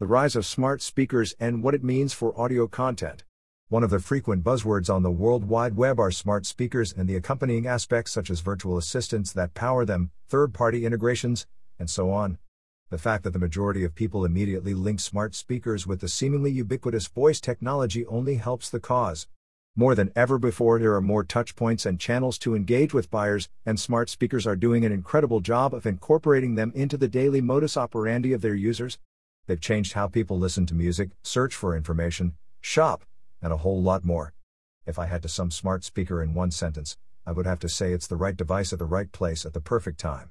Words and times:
The 0.00 0.08
rise 0.08 0.34
of 0.34 0.44
smart 0.44 0.82
speakers 0.82 1.36
and 1.38 1.62
what 1.62 1.72
it 1.72 1.84
means 1.84 2.12
for 2.12 2.36
audio 2.36 2.66
content. 2.66 3.22
One 3.68 3.84
of 3.84 3.90
the 3.90 4.00
frequent 4.00 4.42
buzzwords 4.42 4.92
on 4.92 5.04
the 5.04 5.10
World 5.12 5.44
Wide 5.44 5.76
Web 5.76 6.00
are 6.00 6.10
smart 6.10 6.46
speakers 6.46 6.92
and 6.92 7.08
the 7.08 7.14
accompanying 7.14 7.68
aspects 7.68 8.10
such 8.10 8.28
as 8.28 8.40
virtual 8.40 8.76
assistants 8.76 9.32
that 9.34 9.54
power 9.54 9.84
them, 9.84 10.10
third 10.28 10.52
party 10.52 10.84
integrations, 10.84 11.46
and 11.78 11.88
so 11.88 12.10
on. 12.10 12.38
The 12.90 12.98
fact 12.98 13.22
that 13.22 13.34
the 13.34 13.38
majority 13.38 13.84
of 13.84 13.94
people 13.94 14.24
immediately 14.24 14.74
link 14.74 14.98
smart 14.98 15.32
speakers 15.32 15.86
with 15.86 16.00
the 16.00 16.08
seemingly 16.08 16.50
ubiquitous 16.50 17.06
voice 17.06 17.40
technology 17.40 18.04
only 18.06 18.34
helps 18.34 18.70
the 18.70 18.80
cause. 18.80 19.28
More 19.76 19.94
than 19.94 20.10
ever 20.16 20.38
before, 20.38 20.80
there 20.80 20.96
are 20.96 21.00
more 21.00 21.24
touchpoints 21.24 21.86
and 21.86 22.00
channels 22.00 22.36
to 22.38 22.56
engage 22.56 22.92
with 22.92 23.12
buyers, 23.12 23.48
and 23.64 23.78
smart 23.78 24.10
speakers 24.10 24.44
are 24.44 24.56
doing 24.56 24.84
an 24.84 24.90
incredible 24.90 25.38
job 25.38 25.72
of 25.72 25.86
incorporating 25.86 26.56
them 26.56 26.72
into 26.74 26.96
the 26.96 27.06
daily 27.06 27.40
modus 27.40 27.76
operandi 27.76 28.32
of 28.32 28.40
their 28.40 28.56
users. 28.56 28.98
They've 29.46 29.60
changed 29.60 29.92
how 29.92 30.08
people 30.08 30.38
listen 30.38 30.64
to 30.66 30.74
music, 30.74 31.10
search 31.22 31.54
for 31.54 31.76
information, 31.76 32.34
shop, 32.60 33.04
and 33.42 33.52
a 33.52 33.58
whole 33.58 33.82
lot 33.82 34.04
more. 34.04 34.32
If 34.86 34.98
I 34.98 35.06
had 35.06 35.22
to 35.22 35.28
sum 35.28 35.50
smart 35.50 35.84
speaker 35.84 36.22
in 36.22 36.34
one 36.34 36.50
sentence, 36.50 36.96
I 37.26 37.32
would 37.32 37.46
have 37.46 37.58
to 37.60 37.68
say 37.68 37.92
it's 37.92 38.06
the 38.06 38.16
right 38.16 38.36
device 38.36 38.72
at 38.72 38.78
the 38.78 38.84
right 38.84 39.10
place 39.12 39.44
at 39.44 39.52
the 39.52 39.60
perfect 39.60 39.98
time. 39.98 40.30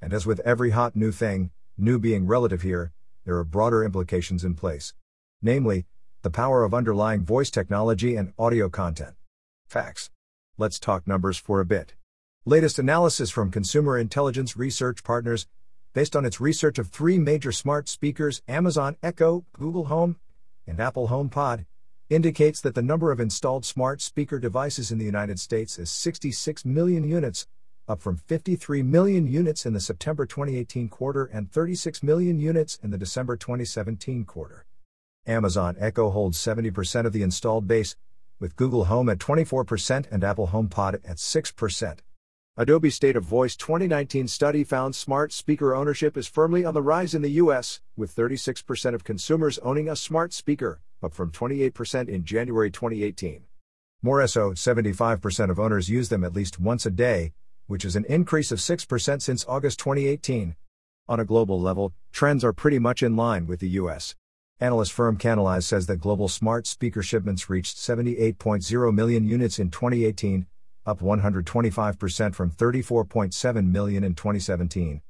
And 0.00 0.12
as 0.12 0.26
with 0.26 0.40
every 0.40 0.70
hot 0.70 0.96
new 0.96 1.12
thing, 1.12 1.50
new 1.76 1.98
being 1.98 2.26
relative 2.26 2.62
here, 2.62 2.92
there 3.24 3.36
are 3.36 3.44
broader 3.44 3.84
implications 3.84 4.44
in 4.44 4.54
place. 4.54 4.94
Namely, 5.42 5.86
the 6.22 6.30
power 6.30 6.64
of 6.64 6.72
underlying 6.72 7.24
voice 7.24 7.50
technology 7.50 8.16
and 8.16 8.32
audio 8.38 8.68
content. 8.68 9.14
Facts. 9.66 10.10
Let's 10.56 10.78
talk 10.78 11.06
numbers 11.06 11.36
for 11.36 11.60
a 11.60 11.64
bit. 11.66 11.94
Latest 12.46 12.78
analysis 12.78 13.30
from 13.30 13.50
Consumer 13.50 13.98
Intelligence 13.98 14.56
Research 14.56 15.02
Partners 15.02 15.46
based 15.94 16.14
on 16.14 16.26
its 16.26 16.40
research 16.40 16.78
of 16.78 16.88
three 16.88 17.18
major 17.18 17.52
smart 17.52 17.88
speakers 17.88 18.42
Amazon 18.46 18.96
Echo, 19.02 19.44
Google 19.52 19.86
Home, 19.86 20.16
and 20.66 20.80
Apple 20.80 21.08
HomePod, 21.08 21.64
indicates 22.10 22.60
that 22.60 22.74
the 22.74 22.82
number 22.82 23.10
of 23.10 23.20
installed 23.20 23.64
smart 23.64 24.02
speaker 24.02 24.38
devices 24.38 24.90
in 24.90 24.98
the 24.98 25.04
United 25.04 25.38
States 25.38 25.78
is 25.78 25.90
66 25.90 26.64
million 26.64 27.08
units, 27.08 27.46
up 27.86 28.00
from 28.00 28.16
53 28.16 28.82
million 28.82 29.26
units 29.26 29.64
in 29.64 29.72
the 29.72 29.80
September 29.80 30.26
2018 30.26 30.88
quarter 30.88 31.24
and 31.26 31.50
36 31.50 32.02
million 32.02 32.38
units 32.38 32.78
in 32.82 32.90
the 32.90 32.98
December 32.98 33.36
2017 33.36 34.24
quarter. 34.24 34.66
Amazon 35.26 35.76
Echo 35.78 36.10
holds 36.10 36.38
70% 36.38 37.06
of 37.06 37.12
the 37.12 37.22
installed 37.22 37.66
base, 37.66 37.96
with 38.40 38.56
Google 38.56 38.86
Home 38.86 39.08
at 39.08 39.18
24% 39.18 40.06
and 40.10 40.24
Apple 40.24 40.48
HomePod 40.48 40.94
at 40.94 41.16
6%. 41.16 41.98
Adobe 42.56 42.88
State 42.88 43.16
of 43.16 43.24
Voice 43.24 43.56
2019 43.56 44.28
study 44.28 44.62
found 44.62 44.94
smart 44.94 45.32
speaker 45.32 45.74
ownership 45.74 46.16
is 46.16 46.28
firmly 46.28 46.64
on 46.64 46.72
the 46.72 46.82
rise 46.82 47.12
in 47.12 47.20
the 47.20 47.32
US, 47.42 47.80
with 47.96 48.14
36% 48.14 48.94
of 48.94 49.02
consumers 49.02 49.58
owning 49.58 49.88
a 49.88 49.96
smart 49.96 50.32
speaker, 50.32 50.80
up 51.02 51.12
from 51.12 51.32
28% 51.32 52.08
in 52.08 52.24
January 52.24 52.70
2018. 52.70 53.42
More 54.02 54.24
so, 54.28 54.52
75% 54.52 55.50
of 55.50 55.58
owners 55.58 55.88
use 55.88 56.10
them 56.10 56.22
at 56.22 56.32
least 56.32 56.60
once 56.60 56.86
a 56.86 56.92
day, 56.92 57.32
which 57.66 57.84
is 57.84 57.96
an 57.96 58.04
increase 58.04 58.52
of 58.52 58.60
6% 58.60 59.20
since 59.20 59.44
August 59.48 59.80
2018. 59.80 60.54
On 61.08 61.18
a 61.18 61.24
global 61.24 61.60
level, 61.60 61.92
trends 62.12 62.44
are 62.44 62.52
pretty 62.52 62.78
much 62.78 63.02
in 63.02 63.16
line 63.16 63.48
with 63.48 63.58
the 63.58 63.70
US. 63.70 64.14
Analyst 64.60 64.92
firm 64.92 65.18
Canalys 65.18 65.64
says 65.64 65.86
that 65.86 65.96
global 65.96 66.28
smart 66.28 66.68
speaker 66.68 67.02
shipments 67.02 67.50
reached 67.50 67.76
78.0 67.76 68.94
million 68.94 69.26
units 69.26 69.58
in 69.58 69.72
2018, 69.72 70.46
up 70.86 71.00
125% 71.00 72.34
from 72.34 72.50
34.7 72.50 73.66
million 73.66 74.04
in 74.04 74.14
2017. 74.14 75.02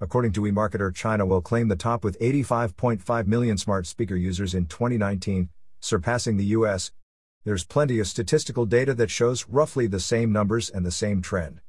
According 0.00 0.32
to 0.32 0.42
eMarketer, 0.42 0.94
China 0.94 1.26
will 1.26 1.42
claim 1.42 1.68
the 1.68 1.76
top 1.76 2.04
with 2.04 2.18
85.5 2.20 3.26
million 3.26 3.58
smart 3.58 3.86
speaker 3.86 4.16
users 4.16 4.54
in 4.54 4.66
2019, 4.66 5.50
surpassing 5.80 6.36
the 6.36 6.46
US. 6.56 6.92
There's 7.44 7.64
plenty 7.64 7.98
of 7.98 8.06
statistical 8.06 8.66
data 8.66 8.94
that 8.94 9.10
shows 9.10 9.46
roughly 9.48 9.86
the 9.86 10.00
same 10.00 10.32
numbers 10.32 10.70
and 10.70 10.84
the 10.86 10.90
same 10.90 11.20
trend. 11.20 11.60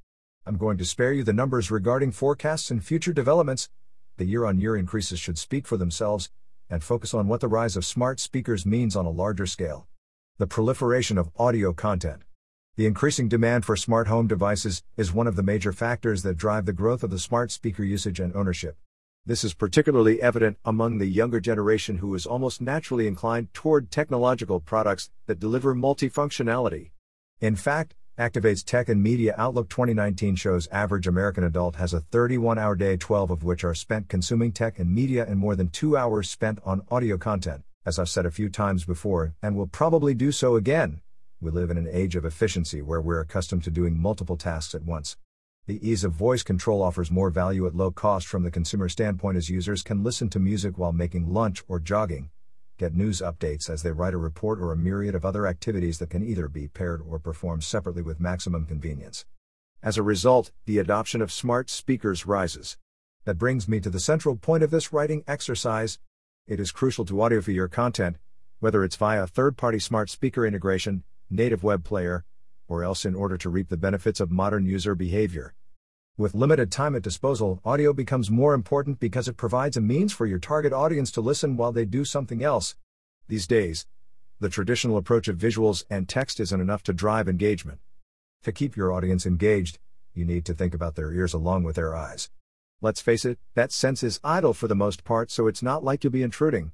I'm 0.46 0.58
going 0.58 0.78
to 0.78 0.86
spare 0.86 1.14
you 1.14 1.24
the 1.24 1.34
numbers 1.34 1.70
regarding 1.70 2.12
forecasts 2.12 2.72
and 2.72 2.84
future 2.84 3.14
developments. 3.14 3.70
The 4.18 4.26
year 4.26 4.46
on 4.46 4.60
year 4.60 4.76
increases 4.76 5.20
should 5.20 5.38
speak 5.38 5.68
for 5.68 5.78
themselves, 5.78 6.30
and 6.70 6.84
focus 6.84 7.14
on 7.14 7.28
what 7.28 7.42
the 7.42 7.48
rise 7.48 7.76
of 7.76 7.86
smart 7.86 8.20
speakers 8.20 8.66
means 8.66 8.96
on 8.96 9.06
a 9.06 9.12
larger 9.12 9.46
scale. 9.46 9.88
The 10.38 10.48
proliferation 10.48 11.18
of 11.18 11.30
audio 11.38 11.74
content. 11.74 12.24
The 12.78 12.86
increasing 12.86 13.28
demand 13.28 13.66
for 13.66 13.76
smart 13.76 14.08
home 14.08 14.28
devices 14.28 14.82
is 14.96 15.12
one 15.12 15.28
of 15.28 15.36
the 15.36 15.44
major 15.44 15.74
factors 15.74 16.24
that 16.24 16.38
drive 16.38 16.66
the 16.66 16.72
growth 16.72 17.04
of 17.04 17.10
the 17.10 17.20
smart 17.20 17.52
speaker 17.52 17.84
usage 17.84 18.18
and 18.18 18.34
ownership. 18.34 18.78
This 19.26 19.44
is 19.44 19.54
particularly 19.54 20.22
evident 20.22 20.58
among 20.64 20.98
the 20.98 21.06
younger 21.06 21.42
generation 21.42 21.98
who 21.98 22.16
is 22.16 22.26
almost 22.26 22.62
naturally 22.62 23.08
inclined 23.08 23.54
toward 23.54 23.92
technological 23.92 24.62
products 24.62 25.10
that 25.26 25.38
deliver 25.38 25.76
multifunctionality. 25.76 26.92
In 27.42 27.58
fact, 27.58 27.94
Activate's 28.18 28.64
Tech 28.64 28.88
and 28.88 29.04
Media 29.04 29.36
Outlook 29.38 29.68
2019 29.68 30.38
shows 30.38 30.68
average 30.68 31.08
American 31.08 31.44
adult 31.44 31.76
has 31.76 31.94
a 31.94 32.00
31 32.00 32.58
hour 32.58 32.78
day, 32.78 32.96
12 32.96 33.32
of 33.32 33.44
which 33.44 33.66
are 33.66 33.76
spent 33.76 34.08
consuming 34.08 34.54
tech 34.54 34.80
and 34.80 34.96
media, 34.96 35.26
and 35.28 35.38
more 35.38 35.58
than 35.58 35.68
2 35.68 35.98
hours 35.98 36.30
spent 36.30 36.60
on 36.64 36.84
audio 36.90 37.18
content, 37.18 37.64
as 37.86 38.00
I've 38.00 38.08
said 38.08 38.26
a 38.26 38.32
few 38.32 38.48
times 38.48 38.86
before, 38.86 39.34
and 39.44 39.58
will 39.58 39.68
probably 39.68 40.14
do 40.14 40.32
so 40.32 40.56
again. 40.56 41.02
We 41.44 41.50
live 41.50 41.72
in 41.72 41.78
an 41.78 41.90
age 41.92 42.16
of 42.16 42.24
efficiency 42.24 42.84
where 42.84 43.02
we're 43.02 43.20
accustomed 43.20 43.64
to 43.64 43.72
doing 43.72 44.00
multiple 44.00 44.38
tasks 44.38 44.76
at 44.76 44.84
once. 44.84 45.18
The 45.66 45.80
ease 45.82 46.04
of 46.04 46.12
voice 46.12 46.44
control 46.44 46.84
offers 46.84 47.10
more 47.10 47.32
value 47.32 47.66
at 47.66 47.74
low 47.74 47.90
cost 47.90 48.28
from 48.28 48.44
the 48.44 48.52
consumer 48.52 48.88
standpoint 48.88 49.38
as 49.38 49.50
users 49.50 49.82
can 49.82 50.04
listen 50.04 50.30
to 50.30 50.40
music 50.40 50.78
while 50.78 50.92
making 50.92 51.34
lunch 51.34 51.64
or 51.68 51.80
jogging, 51.80 52.30
get 52.78 52.94
news 52.94 53.22
updates 53.22 53.72
as 53.72 53.82
they 53.82 53.92
write 53.92 54.14
a 54.14 54.18
report, 54.18 54.60
or 54.60 54.72
a 54.72 54.78
myriad 54.78 55.16
of 55.16 55.26
other 55.26 55.48
activities 55.48 55.98
that 55.98 56.12
can 56.12 56.24
either 56.24 56.48
be 56.48 56.68
paired 56.68 57.02
or 57.10 57.18
performed 57.18 57.64
separately 57.64 58.04
with 58.04 58.20
maximum 58.20 58.68
convenience. 58.68 59.26
As 59.82 59.98
a 59.98 60.04
result, 60.04 60.52
the 60.66 60.78
adoption 60.78 61.24
of 61.24 61.32
smart 61.32 61.72
speakers 61.72 62.28
rises. 62.28 62.78
That 63.26 63.40
brings 63.40 63.68
me 63.68 63.80
to 63.80 63.90
the 63.90 64.00
central 64.00 64.36
point 64.36 64.62
of 64.62 64.70
this 64.70 64.94
writing 64.94 65.24
exercise. 65.28 65.98
It 66.46 66.60
is 66.60 66.72
crucial 66.72 67.04
to 67.06 67.16
audiophile 67.16 67.56
your 67.56 67.68
content, 67.68 68.18
whether 68.60 68.84
it's 68.84 68.96
via 68.96 69.26
third 69.26 69.58
party 69.58 69.80
smart 69.80 70.12
speaker 70.12 70.46
integration, 70.46 71.04
native 71.32 71.64
web 71.64 71.84
player, 71.84 72.26
or 72.68 72.84
else 72.84 73.06
in 73.06 73.16
order 73.16 73.38
to 73.38 73.50
reap 73.50 73.70
the 73.70 73.78
benefits 73.78 74.20
of 74.20 74.32
modern 74.32 74.66
user 74.66 74.96
behavior. 74.96 75.54
With 76.18 76.36
limited 76.36 76.72
time 76.72 76.96
at 76.96 77.02
disposal, 77.02 77.62
audio 77.64 77.94
becomes 77.94 78.30
more 78.30 78.54
important 78.54 79.00
because 79.00 79.28
it 79.28 79.38
provides 79.38 79.78
a 79.78 79.82
means 79.82 80.14
for 80.14 80.26
your 80.26 80.40
target 80.40 80.74
audience 80.74 81.10
to 81.12 81.22
listen 81.22 81.58
while 81.58 81.72
they 81.72 81.86
do 81.86 82.06
something 82.06 82.44
else. 82.44 82.76
These 83.28 83.48
days, 83.48 83.88
the 84.40 84.50
traditional 84.50 84.98
approach 84.98 85.28
of 85.28 85.38
visuals 85.38 85.84
and 85.90 86.10
text 86.10 86.40
isn't 86.40 86.62
enough 86.62 86.84
to 86.84 86.94
drive 86.94 87.30
engagement. 87.30 87.80
To 88.44 88.52
keep 88.52 88.76
your 88.76 88.92
audience 88.92 89.26
engaged, 89.26 89.80
you 90.14 90.26
need 90.26 90.46
to 90.46 90.54
think 90.54 90.74
about 90.74 90.96
their 90.96 91.14
ears 91.14 91.34
along 91.34 91.64
with 91.64 91.76
their 91.76 91.96
eyes. 91.96 92.30
Let's 92.82 93.02
face 93.02 93.24
it, 93.24 93.38
that 93.54 93.72
sense 93.72 94.02
is 94.02 94.20
idle 94.24 94.54
for 94.54 94.68
the 94.68 94.76
most 94.76 95.04
part, 95.04 95.30
so 95.30 95.48
it's 95.48 95.62
not 95.62 95.84
like 95.84 96.04
you'll 96.04 96.12
be 96.12 96.24
intruding. 96.24 96.72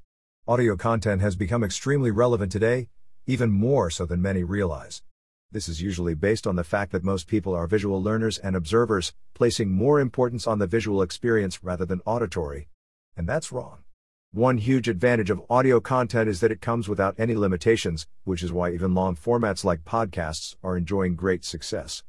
Audio 0.47 0.78
content 0.78 1.22
has 1.22 1.35
become 1.35 1.63
extremely 1.63 2.09
relevant 2.09 2.51
today, 2.51 2.88
even 3.27 3.51
more 3.51 3.89
so 3.89 4.05
than 4.05 4.21
many 4.21 4.43
realize. 4.43 5.03
This 5.51 5.67
is 5.67 5.81
usually 5.81 6.13
based 6.13 6.47
on 6.47 6.55
the 6.55 6.63
fact 6.63 6.91
that 6.93 7.03
most 7.03 7.27
people 7.27 7.53
are 7.53 7.67
visual 7.67 8.01
learners 8.01 8.38
and 8.38 8.55
observers, 8.55 9.13
placing 9.33 9.71
more 9.71 9.99
importance 9.99 10.47
on 10.47 10.59
the 10.59 10.67
visual 10.67 11.01
experience 11.01 11.63
rather 11.63 11.85
than 11.85 12.01
auditory. 12.05 12.69
And 13.16 13.27
that's 13.27 13.51
wrong. 13.51 13.83
One 14.31 14.57
huge 14.57 14.87
advantage 14.87 15.29
of 15.29 15.41
audio 15.49 15.79
content 15.79 16.29
is 16.29 16.39
that 16.39 16.51
it 16.51 16.61
comes 16.61 16.89
without 16.89 17.16
any 17.17 17.35
limitations, 17.35 18.07
which 18.23 18.43
is 18.43 18.51
why 18.51 18.71
even 18.71 18.93
long 18.93 19.16
formats 19.16 19.63
like 19.63 19.85
podcasts 19.85 20.55
are 20.63 20.75
enjoying 20.75 21.16
great 21.16 21.45
success. 21.45 22.03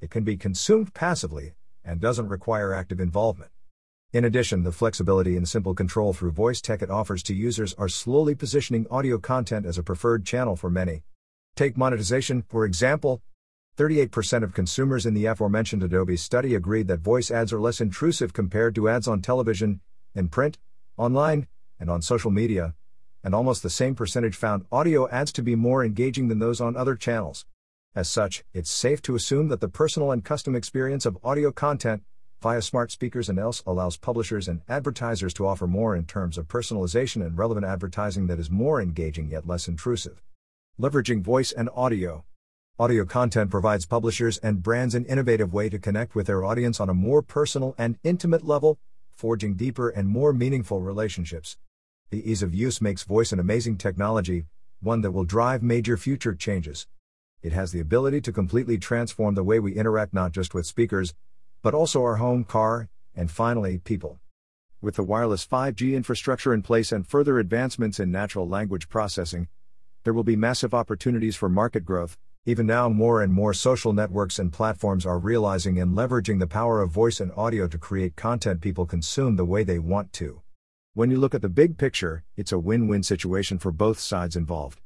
It 0.00 0.10
can 0.10 0.24
be 0.24 0.36
consumed 0.36 0.94
passively 0.94 1.52
and 1.84 2.00
doesn't 2.00 2.28
require 2.28 2.74
active 2.74 2.98
involvement. 2.98 3.51
In 4.12 4.26
addition, 4.26 4.62
the 4.62 4.72
flexibility 4.72 5.38
and 5.38 5.48
simple 5.48 5.74
control 5.74 6.12
through 6.12 6.32
voice 6.32 6.60
tech 6.60 6.82
it 6.82 6.90
offers 6.90 7.22
to 7.22 7.34
users 7.34 7.72
are 7.78 7.88
slowly 7.88 8.34
positioning 8.34 8.86
audio 8.90 9.16
content 9.16 9.64
as 9.64 9.78
a 9.78 9.82
preferred 9.82 10.26
channel 10.26 10.54
for 10.54 10.68
many. 10.68 11.02
Take 11.56 11.78
monetization, 11.78 12.42
for 12.42 12.66
example. 12.66 13.22
38% 13.78 14.42
of 14.42 14.52
consumers 14.52 15.06
in 15.06 15.14
the 15.14 15.24
aforementioned 15.24 15.82
Adobe 15.82 16.18
study 16.18 16.54
agreed 16.54 16.88
that 16.88 17.00
voice 17.00 17.30
ads 17.30 17.54
are 17.54 17.60
less 17.60 17.80
intrusive 17.80 18.34
compared 18.34 18.74
to 18.74 18.86
ads 18.86 19.08
on 19.08 19.22
television, 19.22 19.80
in 20.14 20.28
print, 20.28 20.58
online, 20.98 21.46
and 21.80 21.88
on 21.88 22.02
social 22.02 22.30
media, 22.30 22.74
and 23.24 23.34
almost 23.34 23.62
the 23.62 23.70
same 23.70 23.94
percentage 23.94 24.36
found 24.36 24.66
audio 24.70 25.08
ads 25.08 25.32
to 25.32 25.42
be 25.42 25.54
more 25.54 25.82
engaging 25.82 26.28
than 26.28 26.38
those 26.38 26.60
on 26.60 26.76
other 26.76 26.96
channels. 26.96 27.46
As 27.94 28.10
such, 28.10 28.44
it's 28.52 28.70
safe 28.70 29.00
to 29.02 29.14
assume 29.14 29.48
that 29.48 29.60
the 29.62 29.68
personal 29.68 30.12
and 30.12 30.22
custom 30.22 30.54
experience 30.54 31.06
of 31.06 31.16
audio 31.24 31.50
content 31.50 32.02
via 32.42 32.60
smart 32.60 32.90
speakers 32.90 33.28
and 33.28 33.38
else 33.38 33.62
allows 33.68 33.96
publishers 33.96 34.48
and 34.48 34.62
advertisers 34.68 35.32
to 35.32 35.46
offer 35.46 35.68
more 35.68 35.94
in 35.94 36.04
terms 36.04 36.36
of 36.36 36.48
personalization 36.48 37.24
and 37.24 37.38
relevant 37.38 37.64
advertising 37.64 38.26
that 38.26 38.40
is 38.40 38.50
more 38.50 38.82
engaging 38.82 39.30
yet 39.30 39.46
less 39.46 39.68
intrusive. 39.68 40.20
Leveraging 40.76 41.22
voice 41.22 41.52
and 41.52 41.70
audio. 41.72 42.24
Audio 42.80 43.04
content 43.04 43.48
provides 43.48 43.86
publishers 43.86 44.38
and 44.38 44.60
brands 44.60 44.96
an 44.96 45.04
innovative 45.04 45.52
way 45.52 45.68
to 45.68 45.78
connect 45.78 46.16
with 46.16 46.26
their 46.26 46.44
audience 46.44 46.80
on 46.80 46.88
a 46.88 46.94
more 46.94 47.22
personal 47.22 47.76
and 47.78 47.96
intimate 48.02 48.44
level, 48.44 48.76
forging 49.14 49.54
deeper 49.54 49.88
and 49.90 50.08
more 50.08 50.32
meaningful 50.32 50.80
relationships. 50.80 51.56
The 52.10 52.28
ease 52.28 52.42
of 52.42 52.52
use 52.52 52.80
makes 52.80 53.04
voice 53.04 53.30
an 53.30 53.38
amazing 53.38 53.78
technology, 53.78 54.46
one 54.80 55.02
that 55.02 55.12
will 55.12 55.22
drive 55.22 55.62
major 55.62 55.96
future 55.96 56.34
changes. 56.34 56.88
It 57.40 57.52
has 57.52 57.70
the 57.70 57.78
ability 57.78 58.20
to 58.22 58.32
completely 58.32 58.78
transform 58.78 59.36
the 59.36 59.44
way 59.44 59.60
we 59.60 59.76
interact 59.76 60.12
not 60.12 60.32
just 60.32 60.54
with 60.54 60.66
speakers, 60.66 61.14
but 61.62 61.74
also 61.74 62.02
our 62.02 62.16
home, 62.16 62.44
car, 62.44 62.88
and 63.14 63.30
finally, 63.30 63.78
people. 63.78 64.18
With 64.80 64.96
the 64.96 65.04
wireless 65.04 65.46
5G 65.46 65.94
infrastructure 65.94 66.52
in 66.52 66.62
place 66.62 66.90
and 66.90 67.06
further 67.06 67.38
advancements 67.38 68.00
in 68.00 68.10
natural 68.10 68.48
language 68.48 68.88
processing, 68.88 69.46
there 70.02 70.12
will 70.12 70.24
be 70.24 70.34
massive 70.34 70.74
opportunities 70.74 71.36
for 71.36 71.48
market 71.48 71.84
growth. 71.84 72.18
Even 72.44 72.66
now, 72.66 72.88
more 72.88 73.22
and 73.22 73.32
more 73.32 73.54
social 73.54 73.92
networks 73.92 74.40
and 74.40 74.52
platforms 74.52 75.06
are 75.06 75.20
realizing 75.20 75.78
and 75.78 75.96
leveraging 75.96 76.40
the 76.40 76.48
power 76.48 76.82
of 76.82 76.90
voice 76.90 77.20
and 77.20 77.30
audio 77.36 77.68
to 77.68 77.78
create 77.78 78.16
content 78.16 78.60
people 78.60 78.84
consume 78.84 79.36
the 79.36 79.44
way 79.44 79.62
they 79.62 79.78
want 79.78 80.12
to. 80.14 80.42
When 80.94 81.12
you 81.12 81.18
look 81.18 81.34
at 81.34 81.42
the 81.42 81.48
big 81.48 81.78
picture, 81.78 82.24
it's 82.36 82.50
a 82.50 82.58
win 82.58 82.88
win 82.88 83.04
situation 83.04 83.58
for 83.58 83.70
both 83.70 84.00
sides 84.00 84.34
involved. 84.34 84.80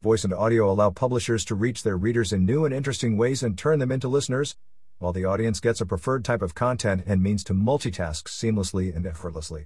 Voice 0.00 0.22
and 0.22 0.32
audio 0.32 0.70
allow 0.70 0.90
publishers 0.90 1.44
to 1.46 1.56
reach 1.56 1.82
their 1.82 1.96
readers 1.96 2.32
in 2.32 2.46
new 2.46 2.64
and 2.64 2.72
interesting 2.72 3.16
ways 3.16 3.42
and 3.42 3.58
turn 3.58 3.80
them 3.80 3.90
into 3.90 4.06
listeners, 4.06 4.56
while 5.00 5.14
the 5.14 5.24
audience 5.24 5.60
gets 5.60 5.80
a 5.80 5.86
preferred 5.86 6.22
type 6.22 6.42
of 6.42 6.54
content 6.54 7.02
and 7.06 7.22
means 7.22 7.42
to 7.42 7.54
multitask 7.54 8.24
seamlessly 8.24 8.94
and 8.94 9.06
effortlessly. 9.06 9.64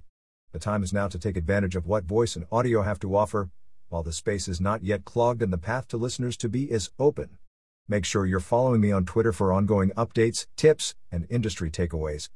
The 0.53 0.59
time 0.59 0.81
is 0.81 0.93
now 0.93 1.09
to 1.09 1.19
take 1.19 1.35
advantage 1.35 1.75
of 1.75 1.85
what 1.85 2.05
voice 2.05 2.37
and 2.37 2.45
audio 2.53 2.83
have 2.83 3.01
to 3.01 3.13
offer, 3.13 3.49
while 3.89 4.01
the 4.01 4.13
space 4.13 4.47
is 4.47 4.61
not 4.61 4.81
yet 4.81 5.03
clogged 5.03 5.41
and 5.41 5.51
the 5.51 5.57
path 5.57 5.89
to 5.89 5.97
listeners 5.97 6.37
to 6.37 6.47
be 6.47 6.71
is 6.71 6.89
open. 6.97 7.37
Make 7.85 8.05
sure 8.05 8.25
you're 8.25 8.39
following 8.39 8.79
me 8.79 8.93
on 8.93 9.03
Twitter 9.03 9.33
for 9.33 9.51
ongoing 9.51 9.91
updates, 9.91 10.47
tips, 10.55 10.95
and 11.11 11.27
industry 11.29 11.69
takeaways. 11.69 12.29